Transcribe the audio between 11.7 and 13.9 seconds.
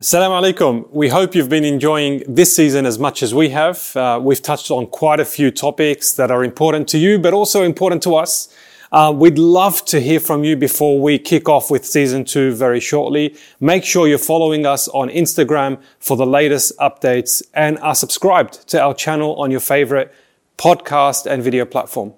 season two very shortly. Make